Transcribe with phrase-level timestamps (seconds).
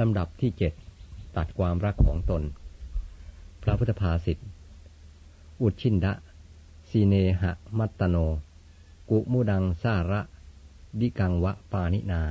[0.00, 0.72] ลำดับที่เจ็ด
[1.36, 2.42] ตัดความรักของตน
[3.62, 4.38] พระพุทธภาษิต
[5.60, 6.12] อุชินดะ
[6.90, 8.16] สีเนหะมัตตโน
[9.10, 10.20] กุมุดังสาระ
[11.00, 12.22] ดิกังวะปานินา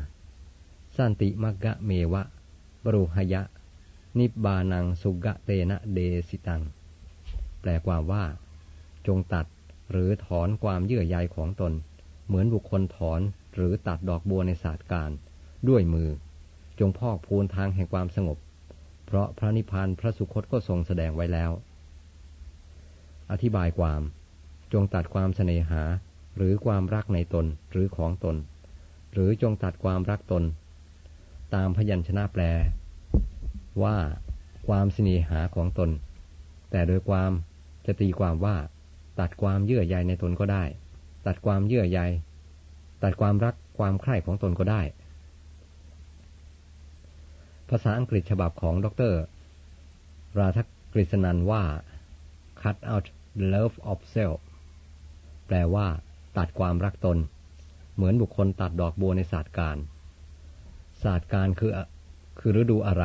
[0.95, 2.23] สันติมักะเมวะ
[2.83, 3.41] บรุหยะ
[4.19, 5.99] นิบบานังสุกะเตนะเด
[6.29, 6.61] สิตัง
[7.59, 8.25] แปลความว่า
[9.07, 9.45] จงตัด
[9.91, 11.73] หรือถอนความเยื่อใยของตน
[12.25, 13.21] เหมือนบุคคลถอน
[13.55, 15.11] หรือตัดดอกบัวในศาสตร์การ
[15.67, 16.09] ด้วยมือ
[16.79, 18.37] จงพอกพูนทางแห่งความสงบ
[19.05, 21.51] เพราะพระนิพพานพระสุคตก็ทรงแสดงไว้แล้ว
[23.31, 24.01] อธิบายความ
[24.73, 25.83] จงตัดความเสน่หา
[26.37, 28.35] หรือความรักในตนหรือของตน
[29.13, 30.43] หรือจงตัดความรักตน
[31.55, 32.43] ตามพยัญชนะแปล
[33.83, 33.97] ว่า
[34.67, 35.89] ความเสน่หาของตน
[36.71, 37.31] แต่โดยความ
[37.85, 38.55] จะตีความว่า
[39.19, 40.63] ตัดความเยื่อใยในตนก็ได้
[41.27, 41.99] ตัดความเยื่อใย
[43.03, 44.81] ตัดความรักความใคร่ของตนก็ได้
[47.69, 49.13] ภาษาอังกฤษฉบับของดร
[50.39, 50.59] ราธ
[50.93, 51.63] กฤษนันว่า
[52.61, 53.05] cut out
[53.39, 54.39] the love of self
[55.47, 55.87] แปลว่า
[56.37, 57.17] ตัดความรักตน
[57.95, 59.77] เหมือนบุคคลตัดดอกบัวในศาสตร์การ
[61.03, 61.71] ศาสตร์การคือ
[62.39, 63.03] คือฤดูอะไร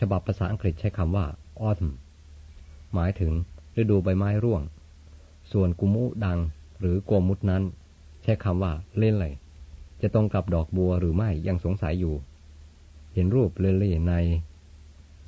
[0.00, 1.26] ฉบับภาษาอังกฤษใช้คำว่า
[1.68, 1.92] autumn
[2.94, 3.32] หมายถึง
[3.80, 4.62] ฤดูใบไม้ร่วง
[5.52, 6.38] ส่วนกุมุดัง
[6.80, 7.62] หรือโกมุดนั้น
[8.22, 9.34] ใช้คำว่าเล่นเลย
[10.02, 12.14] จะตรงกับดอกบัวหรือไม่ยังสงสัยอยู่
[13.14, 14.14] เห็นรูปเลลี่ใน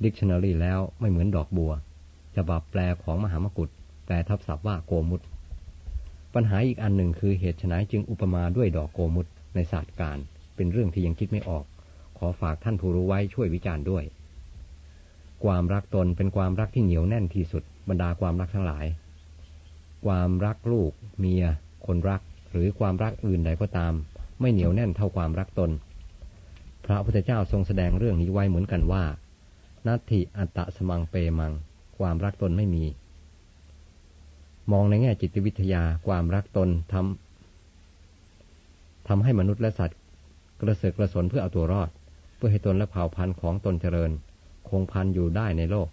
[0.03, 1.71] Dictionary แล้วไม่เหมือนดอกบัว
[2.35, 3.69] ฉบับแปลของมหามกุฏ
[4.05, 5.21] แปลทับศัพท์ว่าโกมุด
[6.33, 10.17] ปัญหาอีกอันหนึ่งคือเหตุไฉนจึงอุปมาด้วยดอกโกมุดในศาสตร์การ
[10.55, 11.65] เป็นเรื่องที่ยังคิดไม่ออก
[12.17, 14.03] ขอฝากท่านผู้รู้ไว้ช่วยวิจารณ์ด้วย
[15.43, 18.85] ความรักตนเป็นความรักที่เหนียวแน่นที่สุดบรรดาความรักทั้งหลาย
[20.05, 21.45] ความรักลูก เมีย
[21.85, 22.21] คนรัก
[22.51, 23.93] หรือความรักอื่นใดก็ตาม
[24.39, 25.71] ไม่เหนียวแน่นเท่าความรักตน
[26.87, 29.03] พระพุทธเจ้าทรงแสดงเรื่องนี้ไว้เหมือนกันว่า
[29.87, 31.53] นัตถิอัตตะสมังเปมัง
[31.97, 32.83] ความรักตนไม่มี
[34.71, 39.99] มองในแง่จิตวิทยาความรักตนทำทำให้มนุษย์และสัตว์
[40.61, 41.89] กระเสือกกระสนเพื่อเอาตัวรอด
[42.35, 44.11] เพื่อให้ตนและเผ่าพันธุ์ของตนเจริญ
[44.69, 45.87] คงพันอยู่ได้ในโลก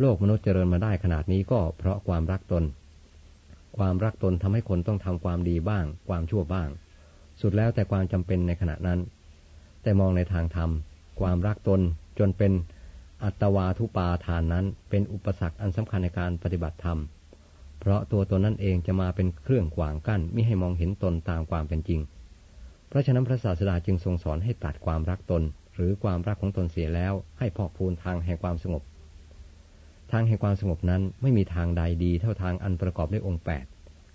[0.00, 2.64] โลกมนุษย์เจริญมาได้ขนาดนี้ก็เพราะความรักตน
[3.76, 6.68] ความรักตนทำให้คนต้องทำความดีบ้าง ความชั่วบ้าง
[7.40, 8.98] สุดแล้วแต่ความจำเป็นในขณะนั้น
[9.84, 10.70] แต่มองในทางธรรม
[11.20, 11.80] ความรักตน
[12.18, 12.52] จนเป็น
[13.24, 16.98] อัตวาทุปาทานนั้น เป็นอุปสรรคอันสำคัญในการปฏิบัติธรรม
[17.80, 22.00] เพราะตัวตนนั่นเองจะมาเป็นเครื่องขวางกั้นไม่ให้มองเห็นตนตามความเป็นจริง
[22.88, 25.42] เพราะฉะนั้นพระศาสดาจึงทรงสอนให้ตัดความรักตน
[25.74, 28.82] หรือความรักของตนเสียแล้ว ให้พอกพูนทางแห่งความสงบ
[30.12, 33.64] ทางแห่งความสงบนั้นไม่มีทางใดดีเท่าทางอันประกอบด้วยองค์แปด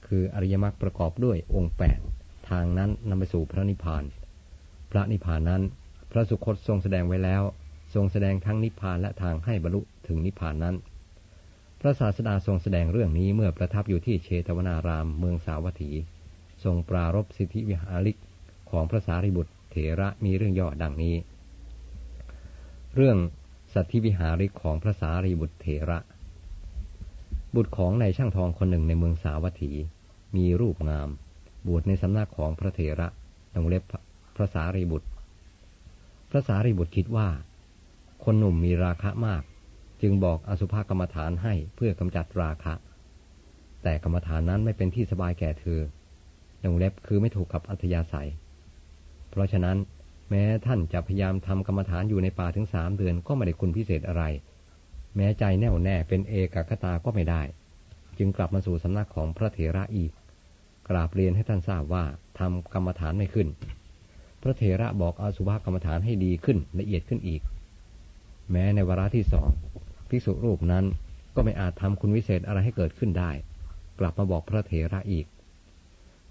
[0.08, 2.00] คืออริยมรรคประกอบด้วยองค์แปด
[2.50, 4.04] ทางนั้นนำไปสู่พระนิพพาน
[4.92, 5.62] พระนิพพานนั้น
[6.12, 7.44] พระสุคตทรงแสดงไว้แล้ว
[7.94, 10.76] ทรงแสดงทั้งนิพพานและทางให้บรรลุถึงนิพพานนั้น
[11.80, 15.92] พระศาสดาทรงแสดงเรื่องนี้เมื่อประทับอยู่ที่เชตวนารามเมืองสาวัตถี
[16.64, 18.18] ทรงปรารบสิทธิวิหาริก
[18.70, 21.16] ของพระสารีบุตรเถระมีเรื่องย่อดังนี้
[22.96, 23.18] เรื่อง
[23.74, 26.00] สัตธิวิหาริกของพระสารีบุตรเถระ
[27.56, 29.72] บุตรของนายช่างทองคนหนึ่งในเมืองสาวัตถี
[30.36, 31.10] มีรูปงาม
[31.68, 33.08] บวชในสำนักของพระเถระ
[33.54, 33.94] ตรงเล็บพ
[34.42, 35.08] ระสารีบุตร
[36.30, 37.28] พระสารีบุตรคิดว่า
[38.24, 39.44] คนหนุ่มมีราคะมาก
[40.02, 42.74] จึงบอกอสุภกรรมฐานให้เพื่อกำจัดราคะ
[43.84, 45.80] แต่กรรมฐานนั้นไม่เป็นที่สบายแก่เธอ
[46.64, 48.30] ตรงเล็บคือไม่ถูกกับอัธยาศัย
[49.30, 49.78] เพราะฉะนั้น
[50.30, 54.24] แม้ท่านจะพยายามทำกรรมฐานอยู่ในป่าถึงสามเดือนก็ไม่ได้คุณพิเศษอะไร
[55.16, 57.42] แม้ใจแน่วแน่เป็นเอกคตาก็ไม่ได้
[58.18, 60.12] จึงกลับมาสู่สำนักของพระเถระอีก
[60.90, 62.04] กราบเรียนให้ท่านทราบว่า
[62.40, 63.48] ทำกรรมฐานไม่ขึ้น
[64.42, 67.42] พระเถระบอกอาสุภกรรมฐานให้ดีขึ้นละเอียดขึ้นอีก
[68.52, 69.50] แม้ในวาระที่สอง
[70.10, 70.86] ภิกษุรูปนั้น
[71.36, 73.32] ก็ไม่อาจทำคุณวิเศษอะไรให้เกิดขึ้นได้
[74.00, 75.26] กลับมาบอกพระเถระอีก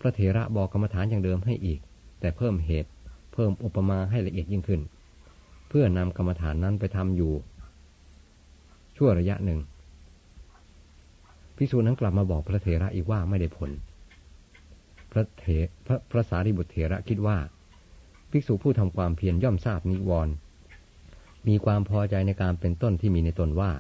[0.01, 1.81] พระเถระบอกกรรมฐานอย่างเดิมให้อีก
[2.21, 2.91] แต่เพิ่มเหตุ
[3.33, 4.81] เพิ่มอุปมาให้ละเอียดยิ่งขึ้น
[5.69, 7.32] เพื่อนำกรรมฐานนั้นไปทำอยู่
[8.97, 9.61] ชั่วระยะหนึ่ง
[11.56, 13.71] ภิกษุนั้นกลับมาบอกพระเถระอีกว่าไม่ได้ผล
[15.12, 15.47] พระเถ
[15.87, 17.38] พระพระสารีบุตรเถระคิดว่า
[18.31, 20.35] ภิกษุผู้ทำความเพียรย่อมทราบนิวรณ์
[21.49, 23.71] มีความพอใจในการเป็นต้นที่มีในตนว่า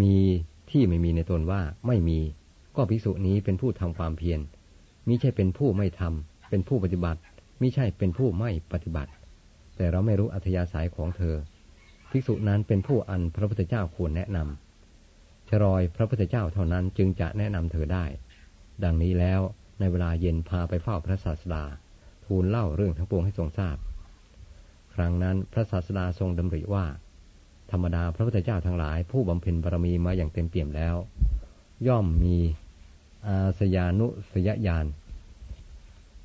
[0.00, 0.14] มี
[0.70, 2.18] ที่ไม่มีในตนว่าไม่มี
[2.76, 4.40] ก็ภิกษุนี้เป็นผู้ทำความเพียร
[5.08, 7.20] มิใช่เป็นผู้ไม่ทำเป็นผู้ปฏิบัติ
[7.60, 9.10] มิใช่เป็นผู้ไม่ปฏิบัติ
[9.76, 11.36] แต่เราไม่รู้อัธยาศัยของเธอ
[12.10, 18.04] ภิกษุนั้นเป็นผู้อันพระพุทธเจ้าควรแนะนำชรอยพระพุทธเจ้าเท่านั้นจึงจะแนะนำเธอได้
[18.84, 19.40] ดังนี้แล้ว
[19.80, 21.64] ในเวลาเย็นพาไปเฝ้าพระศาสดา
[22.30, 23.76] ทูลเล่าเรื่องทั้งปวงให้ทรงทราบ
[24.94, 26.84] ครั้งนั้นพระศาสดาทรงดำริว่า
[27.70, 30.96] ธรรมดาพระพุทธเจ้าทั้งหลาย ผู้บำเพ็ญบารมีมาอย่างเต็มเปี่ยมแล้ว
[31.86, 32.36] ย่อมมี
[33.26, 34.86] อาสยานุสยญาณ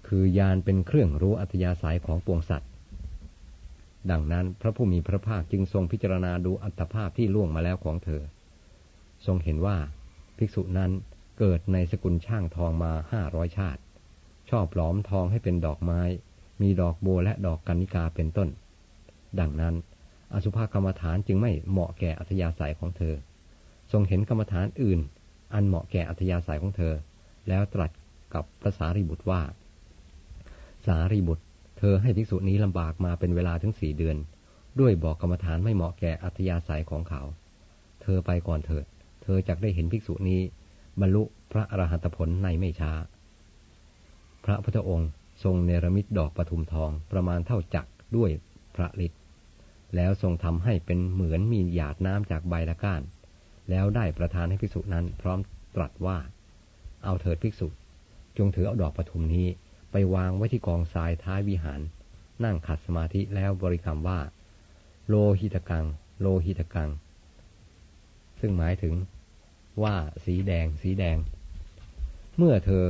[0.08, 2.72] คือยานเป็นเครื่องรู้อัธยาศัยของปวงสัตว์
[4.12, 8.22] ดังนั้นพระผู้มีพระภาคจึงทรงพิจารณาดูอัตภาพที่ล่วงมาแล้วของเธอ
[9.26, 9.78] ทรงเห็นว่า
[10.38, 10.92] ภิกษุนั้น
[11.40, 13.82] เกิดในสกุลช่างทองมาห้าร้อยชาติ
[14.60, 16.02] อบหลอมทองให้เป็นดอกไม้
[16.62, 18.50] มีดอกบัวและดอกกัญญิกาเป็นต้น
[19.40, 19.76] ดังนั้น
[20.34, 23.16] อสุภกรรมฐานจึงไม่เหมาะแก่อัธยาศัยของเธอ
[23.92, 25.00] ทรงเห็นกรรมฐานอื่น
[25.54, 26.94] อันเหมาะแก่อัธยาศัยของเธอ
[27.50, 27.92] แล้วตรัส
[28.34, 29.42] กับพระสารีบุตรว่า
[30.86, 31.44] สารีบุตร
[31.78, 34.18] เธอให้ภิกษุนี้ลำบากมาเป็นเวลาถึงสี่เดือน
[34.80, 37.22] ด้วยบอกกรรมฐานไม่เหมาะแก่อัธยาศัยของเขา
[38.02, 38.86] เธอไปก่อนเถิด
[39.24, 40.42] เธอจะได้เห็นภิกษุนี้
[41.02, 42.92] บรรลุพระอรหันตผลในไม่ช้า
[44.46, 45.10] พระพุทธองค์
[45.44, 48.30] ทรงเนรมิตดอกปทุมทองประมาณเท่าจักด้วย
[48.76, 49.20] พระฤทธิ์
[49.96, 53.02] แล้วทรงทำให้เป็นเหมือนมีหยาดน้ำจากใบละก้าน
[53.70, 55.40] แล้วได้ประทานให้ภิกษุนั้นพร้อม
[55.76, 56.18] ตรัสว่า
[57.04, 57.68] เอาเถิดภิกษุ
[58.38, 59.48] จงถือเอาดอกปทุมนี้
[59.92, 61.82] ไปวางไว้ที่กองทรายท้ายวิหาร
[62.44, 64.20] นั่งขัดสมาธิแล้วบริกรรมว่า
[65.08, 65.86] โลหิตกัง
[66.22, 66.90] โลหิตกัง
[68.40, 68.94] ซึ่งหมายถึง
[69.84, 69.96] ว่า
[70.26, 71.18] สีแดง สีแดง
[72.38, 72.88] เมื่อเธอ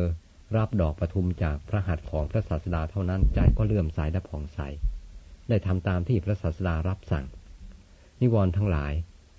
[0.56, 4.60] รับดอกประทุมจากพระหัตถ์ของพระศาสดาเท่านั้นใจก็เลื่อมใสและผ่องใส
[5.50, 7.26] ได้ทำตามที่พระศาสดารับสั่ง
[8.22, 8.94] นิวรณ์ทั้งหลาย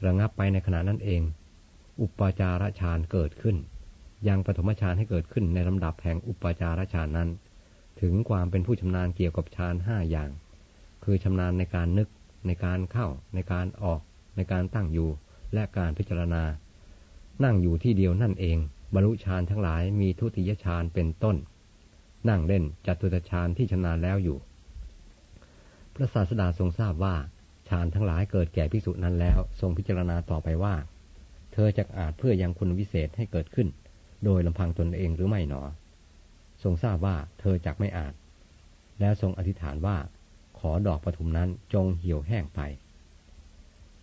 [0.06, 1.22] ระงับไปในขณะนั้นเอง
[2.00, 3.56] อุปจารฌานเกิดขึ้น
[4.28, 7.28] ยังปฐมฌานให้เกิดขึ้นในลำดับแห่งอุปจารฌานนั้น
[8.00, 10.30] ถึงความเป็นผู้ชำนาญเกี่ยวกับฌานห้าอย่าง
[11.04, 12.08] คือชำนาญในการนึก
[12.46, 14.00] ในการเข้า ในการออก
[14.36, 15.10] ในการตั้งอยู่
[15.54, 16.42] และการพิจารณา
[17.44, 18.58] นั่งอยู่ที่เดียวนั่นเอง
[18.94, 21.36] บรรลุฌานทั้งหลายมีทุติยฌานเป็นต้น
[22.28, 24.38] นั่งเล่นจัตุตฌานที่ชำนาญแล้วอยู่
[25.94, 27.16] พระศาสดาทรงทราบว่า
[27.68, 30.74] ฌานทั้งหลายเกิดแก่ภิกษุนั้นแล้ว ทรงพิจารณาต่อไปว่า
[31.52, 33.68] เธอจะอาจเพื่อยังคุณวิเศษให้เกิดขึ้น
[34.24, 35.62] โดยลำพังตนเองหรือไม่หนอ
[36.62, 38.12] ทรงทราบว่าเธอจักไม่อาจ
[39.00, 39.96] แล้วทรงอธิษฐานว่า
[40.58, 42.60] ขอดอกปทุมนั้นจงเหี่ยวแห้งไป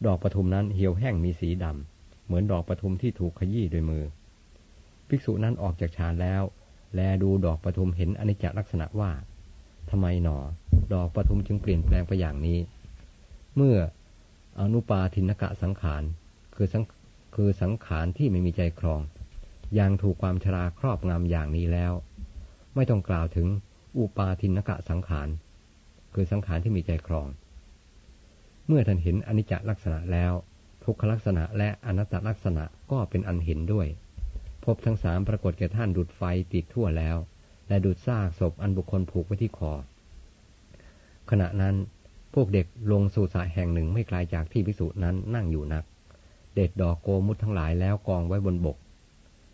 [0.06, 4.03] ดอกปทุมนั้นเหี่ยวแห้งมีสีดำเหมือนดอกปทุมที่ถูกขยี้ด้วยมือ
[5.07, 6.44] ภิกษุนั้นออกจากฌานแล้ว
[6.95, 9.11] แลดูดอกปทุมเห็นอนิจจลักษณะว่า
[9.89, 10.38] ทำไมหนอ
[10.94, 12.59] ดอกปทุมจึงเปลี่ยนแปลงไปอย่างนี้
[13.55, 13.77] เมื่อ
[14.59, 16.03] อนุปาทินกะสังขาร
[16.55, 16.83] คือสัง
[17.35, 19.01] คือสังขารที่ไม่มีใจครอง
[19.79, 21.94] ยังถูกความชราครอบงำอย่างนี้แล้ว
[22.75, 23.47] ไม่ต้องกล่าวถึง
[23.97, 25.29] อุปาทินกะสังขาร
[26.13, 27.27] คือสังขารที่มีใจครอง
[28.67, 30.33] เมื่อท่านเห็นอนิจจลักษณะแล้ว
[30.83, 33.88] ทุกขลักษณะและอนัตตลักษณะก็เป็นอันเห็นด้วย
[34.65, 36.21] พบทั้งสามปรากฏแก่ท่านดูดไฟ
[36.54, 37.18] ติดทั่วแล้ว
[37.68, 39.74] และดูดซากศพอันบุคคลผูกไว้ที่คอ
[41.30, 41.75] ขณะนั้น
[42.33, 45.83] พวกเด็กลงสู่สายแห่งหนึ่งไม่ไกลาจากที่ภิกษุนั้นนั่งอยู่นัก
[46.54, 48.77] เด็ดดอกโกมุตทั้งหลายแล้วกองไว้บนบก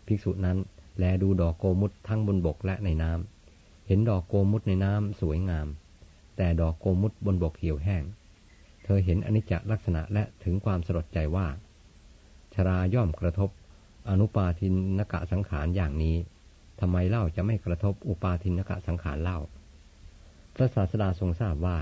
[0.06, 0.58] ภิกษุนั้น
[0.98, 5.66] แลดูดอกโกมุตทั้งบนบกและในน้ำเห็นดอกโกมุตในน้ำสวยงาม
[6.36, 8.04] แต่ดอกโกมุตบนบกเหี่ยวแห้ง
[8.84, 11.46] เธอเห็นอนิจจลักษณะและถึงความสลดใจว่า
[12.54, 13.50] ชราย่อมกระทบ
[14.08, 16.16] อนุปาทินนกะสังขารอย่างนี้
[16.80, 19.38] ทำไมเล่าจะไม่กระทบอุปาทินกะสังขารเล่า
[20.54, 21.78] พระศาสดาทรงทราบว่า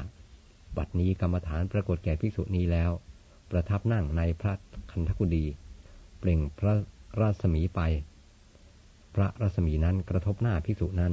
[0.77, 2.91] บัดนี้กรรมฐานปรากฏแก่ภิกษุนี้แล้ว
[3.51, 4.53] ประทับนั่งในพระ
[4.91, 5.45] คันธกุดี
[6.19, 6.75] เปล่งพระ
[7.21, 7.81] ราศมีไป
[9.15, 11.13] พระรัศมีนั้นกระทบหน้าภิกษุนั้น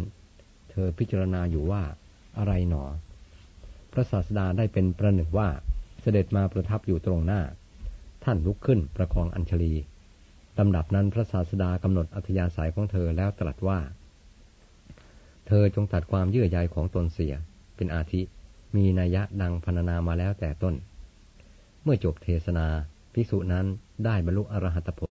[0.69, 1.83] เธอพิจารณาอยู่ว่า
[2.37, 2.83] อะไรหนอ
[3.91, 5.49] พระศาสดาได้เป็นประหนึ่งว่า
[6.01, 7.41] เสด็จมาประทับอยู่ตรงหน้า
[8.23, 9.73] ท่านลุกขึ้นประคองอัญชลี
[10.59, 13.79] ลำดับนั้นพระศาสดากำหนดอัธยาศัยของเธอแล้วตรัสว่า
[15.47, 17.33] เธอจงตัดความเยื่อใยของตนเสีย
[17.75, 18.21] เป็นอาทิ
[18.75, 20.75] มีนัยยะดังพรรณนามาแล้วแต่ต้น
[21.83, 22.67] เมื่อจบเทศนา
[23.13, 23.65] ภิกษุนั้น
[24.05, 25.03] ได้บรรลุอรหัตผล